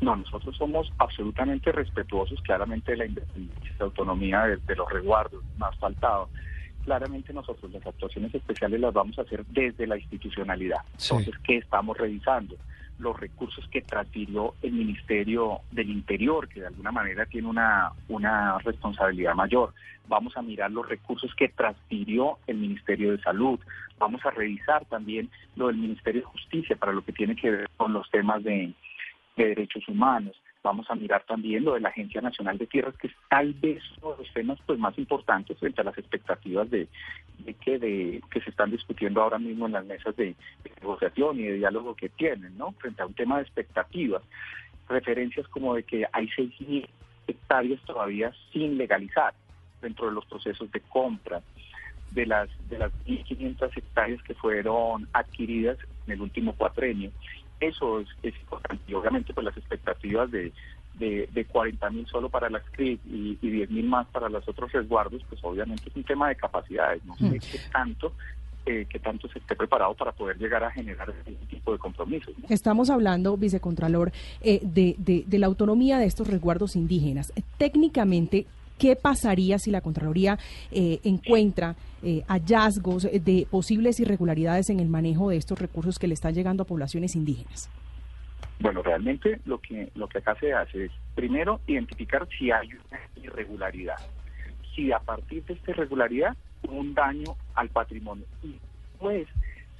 No, 0.00 0.14
nosotros 0.14 0.56
somos 0.56 0.90
absolutamente 0.98 1.72
respetuosos 1.72 2.40
claramente 2.42 2.92
de 2.92 2.98
la 2.98 3.06
independencia 3.06 3.74
autonomía 3.80 4.44
de, 4.44 4.76
los 4.76 4.90
resguardos, 4.90 5.42
más 5.58 5.76
faltado 5.78 6.28
claramente 6.84 7.32
nosotros 7.32 7.72
las 7.72 7.86
actuaciones 7.86 8.34
especiales 8.34 8.80
las 8.80 8.92
vamos 8.92 9.18
a 9.18 9.22
hacer 9.22 9.44
desde 9.46 9.86
la 9.86 9.96
institucionalidad. 9.96 10.78
Entonces, 10.92 11.34
¿qué 11.44 11.58
estamos 11.58 11.96
revisando? 11.96 12.56
los 12.98 13.18
recursos 13.18 13.66
que 13.68 13.80
transfirió 13.82 14.54
el 14.62 14.72
Ministerio 14.72 15.60
del 15.70 15.90
Interior, 15.90 16.48
que 16.48 16.60
de 16.60 16.66
alguna 16.66 16.90
manera 16.90 17.26
tiene 17.26 17.46
una, 17.46 17.92
una 18.08 18.58
responsabilidad 18.58 19.34
mayor. 19.34 19.72
Vamos 20.08 20.36
a 20.36 20.42
mirar 20.42 20.70
los 20.70 20.88
recursos 20.88 21.32
que 21.36 21.48
transfirió 21.48 22.38
el 22.46 22.56
Ministerio 22.56 23.12
de 23.12 23.22
Salud. 23.22 23.60
Vamos 23.98 24.24
a 24.26 24.30
revisar 24.30 24.84
también 24.86 25.30
lo 25.54 25.68
del 25.68 25.76
Ministerio 25.76 26.22
de 26.22 26.26
Justicia 26.26 26.76
para 26.76 26.92
lo 26.92 27.02
que 27.02 27.12
tiene 27.12 27.36
que 27.36 27.50
ver 27.50 27.70
con 27.76 27.92
los 27.92 28.10
temas 28.10 28.42
de, 28.42 28.72
de 29.36 29.46
derechos 29.46 29.86
humanos 29.88 30.34
vamos 30.68 30.90
a 30.90 30.94
mirar 30.94 31.24
también 31.24 31.64
lo 31.64 31.74
de 31.74 31.80
la 31.80 31.88
Agencia 31.88 32.20
Nacional 32.20 32.58
de 32.58 32.66
Tierras, 32.66 32.94
que 32.96 33.06
es 33.06 33.12
tal 33.28 33.54
vez 33.54 33.82
uno 34.02 34.12
de 34.12 34.22
los 34.22 34.34
temas 34.34 34.58
pues, 34.66 34.78
más 34.78 34.96
importantes 34.98 35.58
frente 35.58 35.80
a 35.80 35.84
las 35.84 35.96
expectativas 35.96 36.70
de, 36.70 36.88
que, 37.64 37.78
de, 37.78 38.22
que 38.30 38.40
se 38.40 38.50
están 38.50 38.70
discutiendo 38.70 39.22
ahora 39.22 39.38
mismo 39.38 39.66
en 39.66 39.72
las 39.72 39.86
mesas 39.86 40.14
de, 40.16 40.34
negociación 40.80 41.40
y 41.40 41.44
de 41.44 41.54
diálogo 41.54 41.94
que 41.94 42.10
tienen, 42.10 42.56
¿no? 42.58 42.72
Frente 42.72 43.02
a 43.02 43.06
un 43.06 43.14
tema 43.14 43.36
de 43.36 43.44
expectativas, 43.44 44.22
referencias 44.88 45.48
como 45.48 45.74
de 45.74 45.82
que 45.84 46.06
hay 46.12 46.26
6.000 46.28 46.86
hectáreas 47.26 47.80
todavía 47.82 48.32
sin 48.52 48.76
legalizar 48.76 49.32
dentro 49.80 50.06
de 50.06 50.12
los 50.12 50.26
procesos 50.26 50.70
de 50.70 50.80
compra, 50.80 51.40
de 52.10 52.26
las 52.26 52.48
de 52.68 52.78
las 52.78 52.92
1.500 53.06 53.76
hectáreas 53.76 54.22
que 54.22 54.34
fueron 54.34 55.08
adquiridas 55.12 55.78
en 56.06 56.12
el 56.12 56.20
último 56.20 56.54
cuatrenio. 56.54 57.10
Eso 57.60 58.00
es, 58.00 58.08
es 58.22 58.34
importante 58.40 58.82
y 58.86 58.94
obviamente 58.94 59.32
pues 59.34 59.44
las 59.44 59.56
expectativas 59.56 60.30
de, 60.30 60.52
de, 60.94 61.28
de 61.32 61.44
40 61.44 61.90
mil 61.90 62.06
solo 62.06 62.28
para 62.28 62.48
las 62.50 62.62
CRIP 62.70 63.00
y, 63.06 63.38
y 63.40 63.50
10 63.50 63.70
mil 63.70 63.86
más 63.86 64.06
para 64.08 64.28
los 64.28 64.46
otros 64.48 64.70
resguardos, 64.72 65.22
pues 65.28 65.40
obviamente 65.42 65.88
es 65.88 65.96
un 65.96 66.04
tema 66.04 66.28
de 66.28 66.36
capacidades, 66.36 67.04
no 67.04 67.16
sé 67.16 67.38
qué 67.40 67.58
tanto 67.72 68.12
eh, 68.66 68.86
que 68.86 68.98
tanto 68.98 69.28
se 69.28 69.38
esté 69.38 69.56
preparado 69.56 69.94
para 69.94 70.12
poder 70.12 70.36
llegar 70.36 70.62
a 70.62 70.70
generar 70.70 71.08
ese 71.08 71.32
tipo 71.48 71.72
de 71.72 71.78
compromisos. 71.78 72.34
¿no? 72.38 72.44
Estamos 72.50 72.90
hablando, 72.90 73.36
vicecontralor, 73.38 74.12
eh, 74.42 74.60
de, 74.62 74.94
de, 74.98 75.24
de 75.26 75.38
la 75.38 75.46
autonomía 75.46 75.98
de 75.98 76.04
estos 76.04 76.28
resguardos 76.28 76.76
indígenas. 76.76 77.32
Técnicamente, 77.56 78.46
¿qué 78.78 78.96
pasaría 78.96 79.58
si 79.58 79.70
la 79.70 79.80
Contraloría 79.80 80.38
eh, 80.70 81.00
encuentra 81.04 81.76
eh, 82.02 82.22
hallazgos 82.28 83.02
de 83.02 83.46
posibles 83.50 84.00
irregularidades 84.00 84.70
en 84.70 84.80
el 84.80 84.88
manejo 84.88 85.30
de 85.30 85.36
estos 85.36 85.58
recursos 85.58 85.98
que 85.98 86.08
le 86.08 86.14
están 86.14 86.34
llegando 86.34 86.62
a 86.62 86.66
poblaciones 86.66 87.16
indígenas? 87.16 87.70
Bueno, 88.60 88.82
realmente 88.82 89.40
lo 89.44 89.58
que 89.58 89.90
lo 89.94 90.08
que 90.08 90.18
acá 90.18 90.34
se 90.40 90.52
hace 90.52 90.86
es 90.86 90.92
primero 91.14 91.60
identificar 91.66 92.26
si 92.38 92.50
hay 92.50 92.68
una 92.72 93.00
irregularidad. 93.22 93.96
Si 94.74 94.90
a 94.90 94.98
partir 94.98 95.44
de 95.44 95.54
esta 95.54 95.70
irregularidad 95.70 96.36
hubo 96.64 96.76
un 96.76 96.94
daño 96.94 97.36
al 97.54 97.68
patrimonio 97.68 98.24
y 98.42 98.56
después 98.92 99.28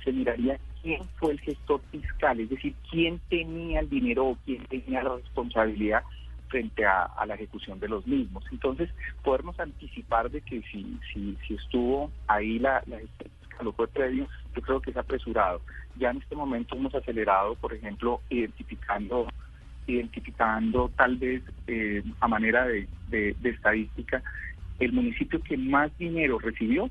se 0.05 0.13
miraría 0.13 0.59
quién 0.83 1.03
fue 1.17 1.33
el 1.33 1.41
gestor 1.41 1.81
fiscal, 1.91 2.39
es 2.41 2.51
decir, 2.51 2.75
quién 2.91 3.21
tenía 3.29 3.81
el 3.81 3.89
dinero 3.89 4.29
o 4.29 4.39
quién 4.45 4.65
tenía 4.67 5.03
la 5.03 5.17
responsabilidad 5.17 6.03
frente 6.49 6.85
a, 6.85 7.05
a, 7.05 7.27
la 7.27 7.35
ejecución 7.35 7.79
de 7.81 7.89
los 7.89 8.07
mismos. 8.07 8.45
Entonces, 8.51 8.91
podernos 9.23 9.59
anticipar 9.61 10.31
de 10.31 10.41
que 10.41 10.63
si, 10.63 10.99
si, 11.13 11.37
si 11.47 11.55
estuvo 11.55 12.11
ahí 12.27 12.59
la, 12.59 12.83
la 12.87 12.99
gestión 12.99 13.31
fiscal 13.41 13.67
o 13.67 13.73
fue 13.73 13.89
previo, 13.89 14.27
yo 14.55 14.63
creo 14.63 14.81
que 14.81 14.91
es 14.91 14.97
apresurado. 14.97 15.61
Ya 15.97 16.11
en 16.11 16.19
este 16.19 16.35
momento 16.35 16.77
hemos 16.77 16.95
acelerado, 16.95 17.55
por 17.57 17.73
ejemplo, 17.73 18.21
identificando 18.31 19.29
identificando 19.89 20.91
tal 20.97 21.17
vez 21.17 21.43
eh, 21.67 22.03
a 22.21 22.29
manera 22.29 22.67
de, 22.67 22.87
de, 23.09 23.35
estadística 23.43 24.23
el 24.79 24.93
municipio 24.93 25.41
que 25.41 25.57
más 25.57 25.97
dinero 25.99 26.39
recibió 26.39 26.91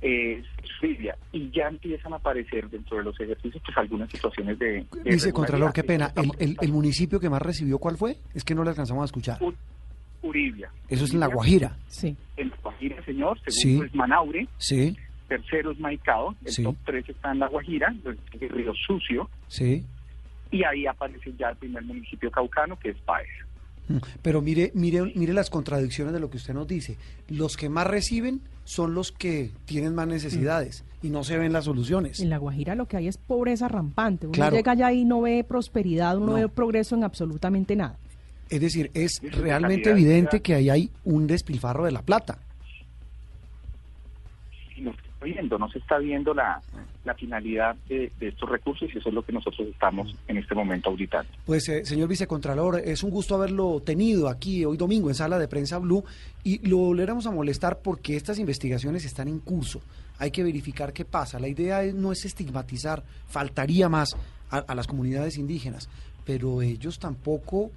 es 0.00 0.44
Libia 0.80 1.16
y 1.32 1.50
ya 1.50 1.68
empiezan 1.68 2.12
a 2.12 2.16
aparecer 2.16 2.68
dentro 2.70 2.98
de 2.98 3.04
los 3.04 3.18
ejercicios 3.20 3.62
pues 3.64 3.76
algunas 3.76 4.10
situaciones 4.10 4.58
de, 4.58 4.86
de 5.04 5.10
dice 5.10 5.32
Contralor 5.32 5.72
qué 5.72 5.82
pena. 5.82 6.12
el, 6.16 6.30
el, 6.38 6.56
el, 6.60 6.72
municipio 6.72 7.18
que 7.18 7.28
más 7.28 7.42
recibió 7.42 7.78
cuál 7.78 7.96
fue 7.96 8.16
es 8.34 8.44
que 8.44 8.54
no 8.54 8.62
le 8.62 8.70
alcanzamos 8.70 9.02
a 9.02 9.06
escuchar. 9.06 9.38
Uribia. 10.22 10.70
Eso 10.88 11.04
es 11.04 11.14
en 11.14 11.20
la 11.20 11.26
Guajira. 11.26 11.76
Sí. 11.86 12.16
En 12.36 12.50
la 12.50 12.56
Guajira 12.62 13.04
señor 13.04 13.38
segundo 13.40 13.84
sí. 13.84 13.86
es 13.86 13.94
Manaure. 13.94 14.48
Sí. 14.58 14.96
Tercero 15.28 15.72
es 15.72 15.78
Maicao, 15.78 16.34
el 16.44 16.52
sí. 16.52 16.62
top 16.62 16.76
3 16.86 17.08
está 17.08 17.32
en 17.32 17.38
La 17.40 17.48
Guajira, 17.48 17.94
el 18.40 18.48
Río 18.48 18.72
Sucio, 18.74 19.28
sí. 19.46 19.84
y 20.50 20.64
ahí 20.64 20.86
aparece 20.86 21.34
ya 21.38 21.50
el 21.50 21.56
primer 21.56 21.84
municipio 21.84 22.30
caucano, 22.30 22.78
que 22.78 22.90
es 22.90 22.96
Paez. 23.00 23.28
Pero 24.22 24.42
mire, 24.42 24.70
mire, 24.74 25.12
mire 25.14 25.32
las 25.32 25.50
contradicciones 25.50 26.12
de 26.12 26.20
lo 26.20 26.30
que 26.30 26.36
usted 26.36 26.54
nos 26.54 26.66
dice. 26.66 26.96
Los 27.28 27.56
que 27.56 27.68
más 27.68 27.86
reciben 27.86 28.42
son 28.64 28.94
los 28.94 29.12
que 29.12 29.50
tienen 29.64 29.94
más 29.94 30.06
necesidades 30.06 30.84
mm. 31.02 31.06
y 31.06 31.10
no 31.10 31.24
se 31.24 31.38
ven 31.38 31.52
las 31.52 31.64
soluciones. 31.64 32.20
En 32.20 32.28
La 32.28 32.38
Guajira 32.38 32.74
lo 32.74 32.86
que 32.86 32.96
hay 32.96 33.08
es 33.08 33.16
pobreza 33.16 33.68
rampante. 33.68 34.26
Uno 34.26 34.34
claro. 34.34 34.56
llega 34.56 34.72
allá 34.72 34.92
y 34.92 35.04
no 35.04 35.22
ve 35.22 35.44
prosperidad, 35.44 36.16
uno 36.16 36.26
no. 36.26 36.32
ve 36.34 36.48
progreso 36.48 36.94
en 36.94 37.04
absolutamente 37.04 37.76
nada. 37.76 37.98
Es 38.50 38.60
decir, 38.60 38.90
es 38.94 39.20
realmente 39.22 39.90
evidente 39.90 40.40
que 40.40 40.54
ahí 40.54 40.70
hay 40.70 40.90
un 41.04 41.26
despilfarro 41.26 41.84
de 41.84 41.92
la 41.92 42.02
plata 42.02 42.38
no 44.80 44.92
viendo, 45.22 45.58
no 45.58 45.68
se 45.70 45.78
está 45.78 45.98
viendo 45.98 46.32
la, 46.34 46.60
la 47.04 47.14
finalidad 47.14 47.76
de, 47.88 48.12
estos 48.20 48.48
recursos 48.48 48.88
y 48.94 48.98
eso 48.98 49.08
es 49.08 49.14
lo 49.14 49.22
que 49.22 49.32
nosotros 49.32 49.68
estamos 49.68 50.14
en 50.26 50.36
este 50.36 50.54
momento 50.54 50.90
auditando. 50.90 51.30
Pues, 51.44 51.68
eh, 51.68 51.84
señor 51.84 52.08
vicecontralor, 52.08 52.80
es 52.84 53.02
un 53.02 53.10
gusto 53.10 53.34
haberlo 53.34 53.80
tenido 53.80 54.28
aquí 54.28 54.64
hoy 54.64 54.76
domingo 54.76 55.08
en 55.08 55.14
Sala 55.14 55.38
de 55.38 55.48
Prensa 55.48 55.78
Blue 55.78 56.04
y 56.44 56.66
lo 56.68 56.78
volveremos 56.78 57.26
a 57.26 57.30
molestar 57.30 57.80
porque 57.82 58.16
estas 58.16 58.38
investigaciones 58.38 59.04
están 59.04 59.28
en 59.28 59.40
curso. 59.40 59.80
Hay 60.18 60.30
que 60.30 60.42
verificar 60.42 60.92
qué 60.92 61.04
pasa. 61.04 61.38
La 61.38 61.48
idea 61.48 61.82
no 61.92 62.12
es 62.12 62.24
estigmatizar, 62.24 63.02
faltaría 63.26 63.88
más 63.88 64.16
a, 64.50 64.58
a 64.58 64.74
las 64.74 64.86
comunidades 64.86 65.38
indígenas, 65.38 65.88
pero 66.24 66.60
ellos 66.62 66.98
tampoco, 66.98 67.70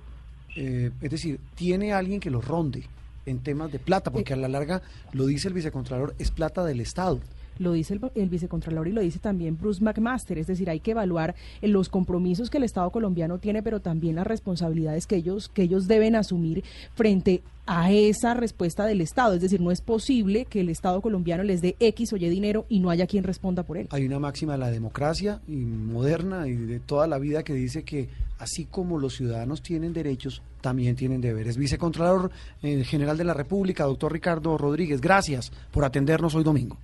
eh, 0.56 0.92
es 1.02 1.10
decir, 1.10 1.40
tiene 1.56 1.94
alguien 1.94 2.20
que 2.20 2.30
los 2.30 2.46
ronde 2.46 2.84
en 3.26 3.40
temas 3.40 3.72
de 3.72 3.80
plata, 3.80 4.12
porque 4.12 4.34
a 4.34 4.38
la 4.38 4.48
larga, 4.48 4.82
lo 5.14 5.26
dice 5.26 5.48
el 5.48 5.54
vicecontralor, 5.54 6.16
es 6.20 6.32
plata 6.32 6.64
del 6.64 6.80
Estado. 6.80 7.20
Lo 7.62 7.74
dice 7.74 7.94
el, 7.94 8.02
el, 8.16 8.30
vicecontralor 8.30 8.88
y 8.88 8.92
lo 8.92 9.02
dice 9.02 9.20
también 9.20 9.58
Bruce 9.58 9.84
McMaster, 9.84 10.38
es 10.38 10.48
decir, 10.48 10.70
hay 10.70 10.80
que 10.80 10.92
evaluar 10.92 11.36
los 11.62 11.90
compromisos 11.90 12.50
que 12.50 12.58
el 12.58 12.64
Estado 12.64 12.90
colombiano 12.90 13.38
tiene, 13.38 13.62
pero 13.62 13.80
también 13.80 14.16
las 14.16 14.28
responsabilidades 14.28 15.08
que 15.08 15.18
ellos, 15.18 15.50
que 15.50 15.64
ellos 15.64 15.88
deben 15.88 16.16
asumir 16.16 16.64
frente 16.96 17.44
a 17.66 17.92
esa 17.92 18.34
respuesta 18.34 18.86
del 18.86 19.02
Estado. 19.02 19.36
Es 19.36 19.42
decir, 19.42 19.62
no 19.62 19.72
es 19.72 19.82
posible 19.82 20.46
que 20.46 20.62
el 20.62 20.70
Estado 20.70 21.02
colombiano 21.02 21.44
les 21.44 21.62
dé 21.62 21.76
X 21.80 22.14
o 22.14 22.18
Y 22.18 22.28
dinero 22.30 22.66
y 22.70 22.80
no 22.80 22.90
haya 22.90 23.08
quien 23.08 23.24
responda 23.24 23.64
por 23.64 23.78
él. 23.78 23.88
Hay 23.92 24.06
una 24.06 24.20
máxima 24.20 24.54
de 24.54 24.60
la 24.60 24.72
democracia 24.72 25.42
y 25.48 25.56
moderna 25.56 26.48
y 26.48 26.56
de 26.56 26.80
toda 26.80 27.08
la 27.08 27.20
vida 27.20 27.44
que 27.44 27.54
dice 27.54 27.84
que 27.84 28.10
así 28.40 28.66
como 28.66 29.00
los 29.00 29.16
ciudadanos 29.16 29.62
tienen 29.62 29.94
derechos, 29.94 30.42
también 30.62 30.96
tienen 30.96 31.22
deberes. 31.22 31.58
Vicecontralor 31.58 32.32
eh, 32.64 32.84
General 32.84 33.18
de 33.18 33.24
la 33.24 33.34
República, 33.34 33.86
doctor 33.86 34.12
Ricardo 34.12 34.58
Rodríguez, 34.58 35.00
gracias 35.00 35.52
por 35.72 35.86
atendernos 35.86 36.36
hoy 36.36 36.44
domingo. 36.44 36.78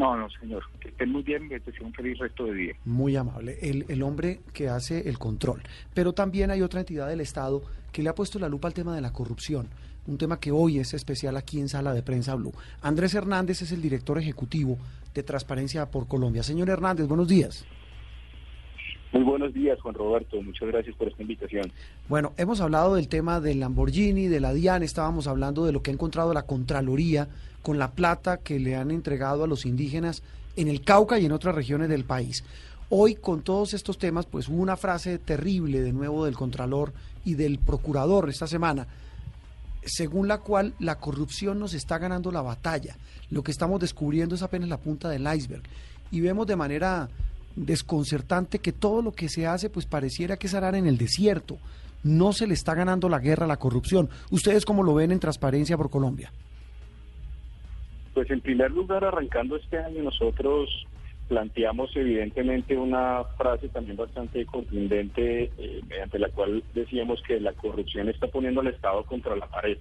No, 0.00 0.16
no, 0.16 0.30
señor. 0.30 0.64
Que 0.80 0.88
estén 0.88 1.12
muy 1.12 1.22
bien, 1.22 1.46
que 1.50 1.60
te 1.60 1.84
un 1.84 1.92
feliz 1.92 2.16
resto 2.18 2.46
de 2.46 2.54
día. 2.54 2.74
Muy 2.86 3.16
amable. 3.16 3.58
El, 3.60 3.84
el, 3.86 4.02
hombre 4.02 4.40
que 4.54 4.70
hace 4.70 5.06
el 5.06 5.18
control. 5.18 5.60
Pero 5.92 6.14
también 6.14 6.50
hay 6.50 6.62
otra 6.62 6.80
entidad 6.80 7.06
del 7.06 7.20
Estado 7.20 7.60
que 7.92 8.02
le 8.02 8.08
ha 8.08 8.14
puesto 8.14 8.38
la 8.38 8.48
lupa 8.48 8.66
al 8.66 8.72
tema 8.72 8.94
de 8.94 9.02
la 9.02 9.12
corrupción. 9.12 9.68
Un 10.06 10.16
tema 10.16 10.40
que 10.40 10.52
hoy 10.52 10.78
es 10.78 10.94
especial 10.94 11.36
aquí 11.36 11.60
en 11.60 11.68
Sala 11.68 11.92
de 11.92 12.02
Prensa 12.02 12.34
Blue. 12.34 12.54
Andrés 12.80 13.14
Hernández 13.14 13.60
es 13.60 13.72
el 13.72 13.82
director 13.82 14.16
ejecutivo 14.16 14.78
de 15.12 15.22
Transparencia 15.22 15.84
por 15.90 16.08
Colombia. 16.08 16.42
Señor 16.42 16.70
Hernández, 16.70 17.06
buenos 17.06 17.28
días. 17.28 17.66
Muy 19.12 19.24
buenos 19.24 19.52
días, 19.52 19.80
Juan 19.80 19.94
Roberto. 19.94 20.40
Muchas 20.40 20.68
gracias 20.68 20.94
por 20.94 21.08
esta 21.08 21.22
invitación. 21.22 21.72
Bueno, 22.08 22.32
hemos 22.36 22.60
hablado 22.60 22.94
del 22.94 23.08
tema 23.08 23.40
del 23.40 23.58
Lamborghini, 23.58 24.28
de 24.28 24.38
la 24.38 24.52
DIAN, 24.52 24.84
estábamos 24.84 25.26
hablando 25.26 25.64
de 25.64 25.72
lo 25.72 25.82
que 25.82 25.90
ha 25.90 25.94
encontrado 25.94 26.32
la 26.32 26.42
Contraloría 26.42 27.28
con 27.62 27.78
la 27.78 27.90
plata 27.90 28.38
que 28.38 28.60
le 28.60 28.76
han 28.76 28.92
entregado 28.92 29.42
a 29.42 29.48
los 29.48 29.66
indígenas 29.66 30.22
en 30.56 30.68
el 30.68 30.82
Cauca 30.82 31.18
y 31.18 31.26
en 31.26 31.32
otras 31.32 31.56
regiones 31.56 31.88
del 31.88 32.04
país. 32.04 32.44
Hoy, 32.88 33.16
con 33.16 33.42
todos 33.42 33.74
estos 33.74 33.98
temas, 33.98 34.26
pues 34.26 34.48
hubo 34.48 34.62
una 34.62 34.76
frase 34.76 35.18
terrible 35.18 35.80
de 35.80 35.92
nuevo 35.92 36.24
del 36.24 36.36
Contralor 36.36 36.92
y 37.24 37.34
del 37.34 37.58
Procurador 37.58 38.28
esta 38.28 38.46
semana, 38.46 38.86
según 39.84 40.28
la 40.28 40.38
cual 40.38 40.74
la 40.78 40.98
corrupción 40.98 41.58
nos 41.58 41.74
está 41.74 41.98
ganando 41.98 42.30
la 42.30 42.42
batalla. 42.42 42.96
Lo 43.30 43.42
que 43.42 43.50
estamos 43.50 43.80
descubriendo 43.80 44.36
es 44.36 44.42
apenas 44.42 44.68
la 44.68 44.78
punta 44.78 45.08
del 45.08 45.26
iceberg. 45.34 45.62
Y 46.12 46.20
vemos 46.20 46.46
de 46.46 46.56
manera 46.56 47.08
desconcertante 47.56 48.58
que 48.58 48.72
todo 48.72 49.02
lo 49.02 49.12
que 49.12 49.28
se 49.28 49.46
hace 49.46 49.70
pues 49.70 49.86
pareciera 49.86 50.36
que 50.36 50.46
es 50.46 50.54
arar 50.54 50.74
en 50.74 50.86
el 50.86 50.98
desierto. 50.98 51.58
No 52.02 52.32
se 52.32 52.46
le 52.46 52.54
está 52.54 52.74
ganando 52.74 53.08
la 53.08 53.18
guerra 53.18 53.44
a 53.44 53.48
la 53.48 53.58
corrupción. 53.58 54.08
¿Ustedes 54.30 54.64
cómo 54.64 54.82
lo 54.82 54.94
ven 54.94 55.12
en 55.12 55.20
Transparencia 55.20 55.76
por 55.76 55.90
Colombia? 55.90 56.32
Pues 58.14 58.30
en 58.30 58.40
primer 58.40 58.70
lugar, 58.70 59.04
arrancando 59.04 59.56
este 59.56 59.78
año, 59.78 60.02
nosotros 60.02 60.68
planteamos 61.28 61.94
evidentemente 61.94 62.76
una 62.76 63.22
frase 63.36 63.68
también 63.68 63.96
bastante 63.96 64.44
contundente, 64.46 65.50
eh, 65.58 65.80
mediante 65.88 66.18
la 66.18 66.28
cual 66.30 66.64
decíamos 66.74 67.22
que 67.22 67.38
la 67.38 67.52
corrupción 67.52 68.08
está 68.08 68.26
poniendo 68.26 68.60
al 68.60 68.66
Estado 68.66 69.04
contra 69.04 69.36
la 69.36 69.46
pared. 69.46 69.78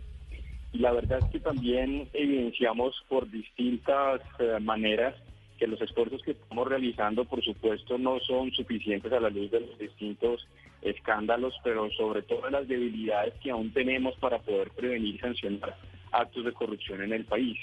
Y 0.72 0.78
la 0.78 0.92
verdad 0.92 1.18
es 1.20 1.26
que 1.32 1.40
también 1.40 2.08
evidenciamos 2.14 2.96
por 3.10 3.30
distintas 3.32 4.22
eh, 4.38 4.60
maneras 4.62 5.16
que 5.60 5.68
los 5.68 5.82
esfuerzos 5.82 6.22
que 6.24 6.32
estamos 6.32 6.68
realizando, 6.68 7.26
por 7.26 7.44
supuesto, 7.44 7.98
no 7.98 8.20
son 8.22 8.52
suficientes 8.52 9.12
a 9.12 9.20
la 9.20 9.30
luz 9.30 9.52
de 9.52 9.60
los 9.60 9.78
distintos 9.78 10.48
escándalos, 10.82 11.54
pero 11.64 11.92
sobre 11.92 12.22
todo 12.22 12.50
las 12.50 12.68
debilidades 12.68 13.34
que 13.44 13.52
aún 13.52 13.72
tenemos 13.74 14.16
para 14.16 14.40
poder 14.40 14.72
prevenir 14.72 15.16
y 15.16 15.20
sancionar 15.20 15.76
actos 16.14 16.46
de 16.46 16.54
corrupción 16.54 17.04
en 17.04 17.12
el 17.12 17.26
país. 17.26 17.58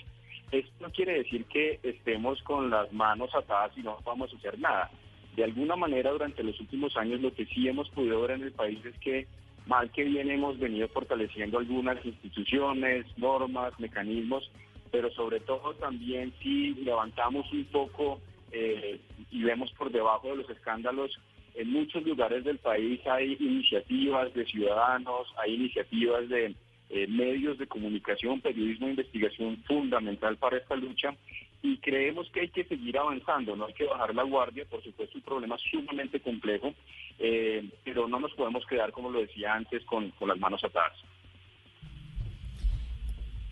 Esto 0.53 0.71
no 0.81 0.93
quiere 0.93 1.15
decir 1.15 1.47
que 1.47 1.81
estemos 1.83 2.41
con 2.43 2.71
las 2.71 2.93
manos 2.93 3.35
atadas 3.35 3.73
y 3.77 3.81
no 3.81 3.99
vamos 4.05 4.33
a 4.33 4.37
hacer 4.37 4.59
nada. 4.59 4.91
De 5.35 5.45
alguna 5.45 5.75
manera, 5.75 6.11
durante 6.11 6.43
los 6.43 6.59
últimos 6.61 6.97
años, 6.97 7.21
lo 7.21 7.33
que 7.33 7.47
sí 7.47 7.67
hemos 7.67 7.89
podido 7.91 8.21
ver 8.21 8.33
en 8.33 8.43
el 8.43 8.53
país 8.53 8.79
es 8.85 8.97
que, 8.99 9.27
mal 9.67 9.91
que 9.91 10.05
bien, 10.05 10.31
hemos 10.31 10.59
venido 10.59 10.87
fortaleciendo 10.89 11.59
algunas 11.59 12.05
instituciones, 12.05 13.07
normas, 13.17 13.73
mecanismos, 13.81 14.51
pero 14.91 15.11
sobre 15.13 15.41
todo 15.41 15.75
también 15.75 16.33
si 16.43 16.75
levantamos 16.75 17.51
un 17.53 17.65
poco 17.67 18.21
eh, 18.53 19.01
y 19.31 19.43
vemos 19.43 19.73
por 19.73 19.91
debajo 19.91 20.29
de 20.29 20.37
los 20.37 20.51
escándalos, 20.51 21.19
en 21.55 21.73
muchos 21.73 22.05
lugares 22.05 22.45
del 22.45 22.59
país 22.59 23.01
hay 23.07 23.37
iniciativas 23.41 24.33
de 24.35 24.45
ciudadanos, 24.45 25.27
hay 25.43 25.55
iniciativas 25.55 26.29
de 26.29 26.55
eh, 26.91 27.07
medios 27.09 27.59
de 27.59 27.67
comunicación, 27.67 28.41
periodismo 28.41 28.87
de 28.87 28.93
investigación 28.93 29.57
fundamental 29.67 30.37
para 30.37 30.59
esta 30.59 30.77
lucha 30.77 31.15
y 31.63 31.79
creemos 31.79 32.31
que 32.31 32.41
hay 32.41 32.49
que 32.49 32.65
seguir 32.65 32.99
avanzando, 32.99 33.57
no 33.57 33.67
hay 33.67 33.73
que 33.73 33.87
bajar 33.87 34.15
la 34.15 34.23
guardia, 34.23 34.65
por 34.67 34.83
supuesto 34.83 35.19
un 35.19 35.25
problema 35.25 35.57
sumamente 35.71 36.21
complejo, 36.21 36.75
eh, 37.19 37.65
pero 37.83 38.07
no 38.07 38.21
nos 38.21 38.33
podemos 38.35 38.65
quedar, 38.67 38.93
como 38.93 39.11
lo 39.11 39.21
decía 39.21 39.55
antes, 39.55 39.83
con, 39.85 40.11
con 40.11 40.29
las 40.29 40.39
manos 40.39 40.63
atadas. 40.63 40.97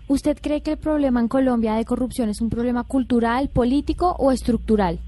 ¿Usted 0.07 0.37
cree 0.41 0.63
que 0.63 0.73
el 0.73 0.79
problema 0.79 1.21
en 1.21 1.29
Colombia 1.29 1.75
de 1.75 1.87
corrupción 1.87 2.29
es 2.29 2.43
un 2.43 2.51
problema 2.51 2.85
cultural, 2.85 3.49
político 3.49 4.15
o 4.19 4.33
estructural? 4.33 4.99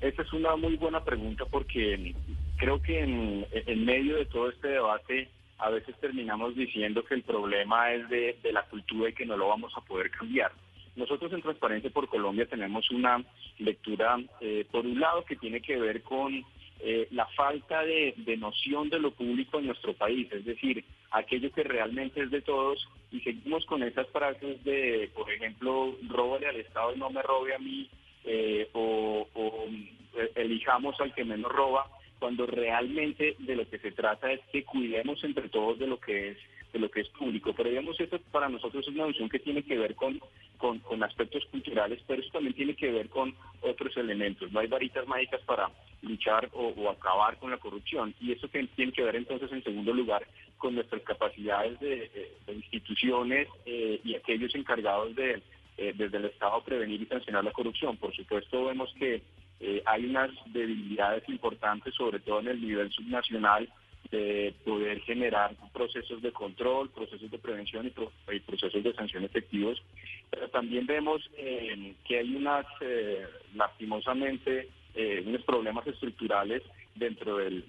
Esa 0.00 0.22
es 0.22 0.32
una 0.32 0.56
muy 0.56 0.76
buena 0.76 1.04
pregunta 1.04 1.44
porque 1.48 2.14
creo 2.56 2.82
que 2.82 3.00
en, 3.00 3.84
medio 3.84 4.16
de 4.16 4.26
todo 4.26 4.50
este 4.50 4.68
debate 4.68 5.28
a 5.58 5.70
veces 5.70 5.94
terminamos 6.00 6.56
diciendo 6.56 7.04
que 7.04 7.14
el 7.14 7.22
problema 7.22 7.92
es 7.92 8.08
de, 8.08 8.36
de 8.42 8.52
la 8.52 8.64
cultura 8.64 9.10
y 9.10 9.14
que 9.14 9.24
no 9.24 9.36
lo 9.36 9.48
vamos 9.48 9.72
a 9.76 9.80
poder 9.82 10.10
cambiar. 10.10 10.50
Nosotros 10.96 11.32
en 11.32 11.42
Transparencia 11.42 11.90
por 11.90 12.08
Colombia 12.08 12.46
tenemos 12.46 12.90
una 12.90 13.24
lectura, 13.58 14.18
eh, 14.40 14.66
por 14.70 14.84
un 14.84 14.98
lado, 14.98 15.24
que 15.24 15.36
tiene 15.36 15.60
que 15.60 15.78
ver 15.78 16.02
con 16.02 16.44
eh, 16.84 17.06
la 17.12 17.26
falta 17.28 17.84
de, 17.84 18.14
noción 18.38 18.88
de 18.90 18.98
lo 18.98 19.12
público 19.12 19.58
en 19.58 19.66
nuestro 19.66 19.94
país, 19.94 20.26
es 20.32 20.44
decir, 20.44 20.84
aquello 21.12 21.52
que 21.52 21.62
realmente 21.62 22.22
es 22.22 22.30
de 22.30 22.42
todos, 22.42 22.88
y 23.12 23.20
seguimos 23.20 23.64
con 23.66 23.82
esas 23.82 24.08
frases 24.08 24.62
de, 24.64 25.08
por 25.14 25.30
ejemplo, 25.30 25.96
róbale 26.08 26.48
al 26.48 26.56
Estado 26.56 26.92
y 26.94 26.98
no 26.98 27.08
me 27.10 27.22
robe 27.22 27.54
a 27.54 27.58
mí, 27.58 27.88
eh, 28.24 28.68
o, 28.72 29.28
o 29.32 29.66
elijamos 30.34 31.00
al 31.00 31.14
que 31.14 31.24
menos 31.24 31.52
roba, 31.52 31.86
cuando 32.18 32.46
realmente 32.46 33.36
de 33.38 33.56
lo 33.56 33.68
que 33.68 33.78
se 33.78 33.92
trata 33.92 34.32
es 34.32 34.40
que 34.50 34.64
cuidemos 34.64 35.22
entre 35.24 35.48
todos 35.48 35.78
de 35.78 35.86
lo 35.86 36.00
que 36.00 36.30
es 36.30 36.38
de 36.72 36.78
lo 36.78 36.90
que 36.90 37.00
es 37.00 37.08
público. 37.10 37.52
Pero 37.54 37.68
digamos, 37.68 37.98
esto 38.00 38.18
para 38.30 38.48
nosotros 38.48 38.86
es 38.86 38.94
una 38.94 39.06
noción 39.06 39.28
que 39.28 39.38
tiene 39.38 39.62
que 39.62 39.78
ver 39.78 39.94
con, 39.94 40.20
con, 40.58 41.02
aspectos 41.02 41.44
culturales, 41.46 42.00
pero 42.06 42.22
eso 42.22 42.30
también 42.32 42.54
tiene 42.54 42.74
que 42.74 42.90
ver 42.90 43.08
con 43.08 43.34
otros 43.60 43.96
elementos. 43.96 44.50
No 44.52 44.60
hay 44.60 44.68
varitas 44.68 45.06
mágicas 45.06 45.40
para 45.42 45.70
luchar 46.02 46.48
o, 46.52 46.90
acabar 46.90 47.38
con 47.38 47.50
la 47.50 47.58
corrupción. 47.58 48.14
Y 48.20 48.32
eso 48.32 48.48
tiene 48.48 48.92
que 48.92 49.02
ver 49.02 49.16
entonces, 49.16 49.50
en 49.52 49.62
segundo 49.62 49.92
lugar, 49.92 50.26
con 50.58 50.74
nuestras 50.74 51.02
capacidades 51.02 51.78
de, 51.80 52.32
instituciones 52.48 53.48
eh, 53.66 54.00
y 54.04 54.14
aquellos 54.14 54.54
encargados 54.54 55.14
de, 55.16 55.42
eh, 55.78 55.92
desde 55.96 56.18
el 56.18 56.26
Estado, 56.26 56.62
prevenir 56.62 57.02
y 57.02 57.06
sancionar 57.06 57.44
la 57.44 57.52
corrupción. 57.52 57.96
Por 57.96 58.14
supuesto, 58.14 58.66
vemos 58.66 58.94
que 58.98 59.22
eh, 59.60 59.82
hay 59.86 60.04
unas 60.04 60.30
debilidades 60.46 61.28
importantes, 61.28 61.94
sobre 61.94 62.20
todo 62.20 62.40
en 62.40 62.48
el 62.48 62.60
nivel 62.60 62.90
subnacional, 62.92 63.68
de 64.10 64.54
poder 64.64 65.00
generar 65.00 65.54
procesos 65.72 66.20
de 66.22 66.32
control, 66.32 66.90
procesos 66.90 67.30
de 67.30 67.38
prevención 67.38 67.86
y, 67.86 68.40
procesos 68.40 68.82
de 68.82 68.94
sanción 68.94 69.24
efectivos. 69.24 69.82
Pero 70.30 70.48
también 70.48 70.86
vemos 70.86 71.22
eh, 71.36 71.94
que 72.04 72.18
hay 72.18 72.34
unas, 72.34 72.66
eh, 72.80 73.26
lastimosamente, 73.54 74.68
eh, 74.94 75.22
unos 75.26 75.42
problemas 75.42 75.86
estructurales 75.86 76.62
dentro 76.94 77.38
del, 77.38 77.64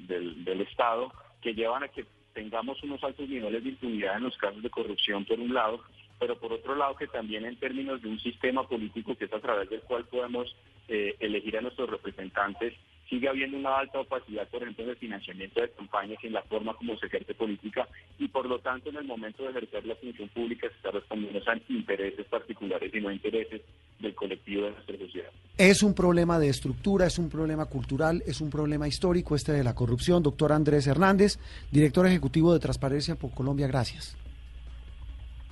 Estado 0.69 1.11
que 1.41 1.53
llevan 1.53 1.83
a 1.83 1.89
que 1.89 2.05
tengamos 2.33 2.81
unos 2.83 3.03
altos 3.03 3.27
niveles 3.27 3.63
de 3.63 3.69
impunidad 3.69 4.17
en 4.17 4.23
los 4.23 4.37
casos 4.37 4.63
de 4.63 4.69
corrupción 4.69 5.25
por 5.25 5.39
un 5.39 5.53
lado, 5.53 5.81
pero 6.19 6.37
por 6.37 6.53
otro 6.53 6.75
lado 6.75 6.95
que 6.95 7.07
también 7.07 7.45
en 7.45 7.57
términos 7.57 8.01
de 8.01 8.07
un 8.07 8.19
sistema 8.19 8.67
político 8.67 9.15
que 9.15 9.25
es 9.25 9.33
a 9.33 9.39
través 9.39 9.69
del 9.69 9.81
cual 9.81 10.05
podemos 10.05 10.55
elegir 10.87 11.57
a 11.57 11.61
nuestros 11.61 11.89
representantes, 11.89 12.73
sigue 13.09 13.29
habiendo 13.29 13.57
una 13.57 13.77
alta 13.77 13.99
opacidad, 13.99 14.47
por 14.47 14.61
ejemplo, 14.61 14.83
en 14.83 14.91
el 14.91 14.97
financiamiento 14.97 15.61
de 15.61 15.69
campañas 15.71 16.17
y 16.23 16.27
en 16.27 16.33
la 16.33 16.41
forma 16.43 16.73
como 16.73 16.97
se 16.97 17.07
ejerce 17.07 17.33
política 17.33 17.87
y 18.17 18.27
por 18.27 18.45
lo 18.45 18.59
tanto 18.59 18.89
en 18.89 18.97
el 18.97 19.05
momento 19.05 19.43
de 19.43 19.49
ejercer 19.49 19.85
la 19.85 19.95
función 19.95 20.29
pública 20.29 20.67
se 20.69 20.75
está 20.75 20.91
respondiendo 20.91 21.39
a 21.45 21.57
intereses 21.69 22.25
particulares 22.27 22.93
y 22.93 23.01
no 23.01 23.11
intereses 23.11 23.61
del 23.99 24.15
colectivo 24.15 24.65
de 24.65 24.71
nuestra 24.71 24.97
sociedad. 24.97 25.29
Es 25.57 25.83
un 25.83 25.93
problema 25.93 26.39
de 26.39 26.49
estructura, 26.49 27.05
es 27.05 27.19
un 27.19 27.29
problema 27.29 27.65
cultural, 27.65 28.23
es 28.25 28.41
un 28.41 28.49
problema 28.49 28.87
histórico 28.87 29.35
este 29.35 29.51
de 29.51 29.63
la 29.63 29.75
corrupción. 29.75 30.23
Doctor 30.23 30.51
Andrés 30.51 30.87
Hernández, 30.87 31.37
director 31.71 32.07
ejecutivo 32.07 32.53
de 32.53 32.59
Transparencia 32.59 33.15
por 33.15 33.31
Colombia, 33.31 33.67
gracias. 33.67 34.17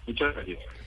Muchas 0.08 0.34
gracias. 0.34 0.81